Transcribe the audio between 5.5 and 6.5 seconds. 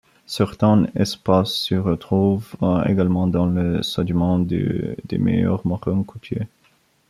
marins côtiers.